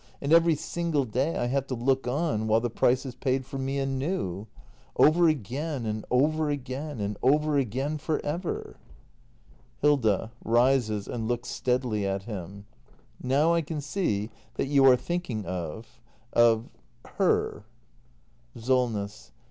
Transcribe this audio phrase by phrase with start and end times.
[0.19, 3.59] And every single day I have to look on while the price is paid for
[3.59, 4.47] me anew.
[4.97, 8.77] Over again, and over again— and over again for ever!
[9.83, 10.31] Hilda.
[10.43, 12.65] [Rises and looks steadily at him.]
[13.21, 16.01] Now I can see that you are thinking of—
[16.33, 16.71] of
[17.05, 17.57] her.
[17.57, 19.31] act ii] THE MASTER BUILDER 353 SOLNESS.